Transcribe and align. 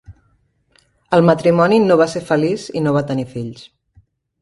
El 1.17 1.27
matrimoni 1.31 1.79
no 1.85 1.99
va 2.01 2.09
ser 2.17 2.25
feliç 2.33 2.67
i 2.83 2.87
no 2.87 2.97
va 2.99 3.07
tenir 3.13 3.31
fills. 3.39 3.73